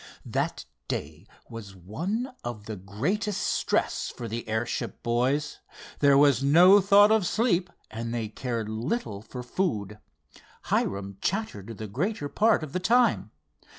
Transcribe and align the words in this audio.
That 0.25 0.65
day 0.87 1.27
was 1.47 1.75
one 1.75 2.33
of 2.43 2.65
the 2.65 2.75
greatest 2.75 3.39
stress 3.41 4.09
for 4.09 4.27
the 4.27 4.49
airship 4.49 5.03
boys. 5.03 5.59
There 5.99 6.17
was 6.17 6.41
no 6.41 6.79
thought 6.81 7.11
of 7.11 7.23
sleep, 7.27 7.69
and 7.91 8.11
they 8.11 8.27
cared 8.27 8.67
little 8.67 9.21
for 9.21 9.43
food. 9.43 9.99
Hiram 10.63 11.19
chattered 11.21 11.77
the 11.77 11.85
greater 11.85 12.29
part 12.29 12.63
of 12.63 12.73
the 12.73 12.79
time. 12.79 13.29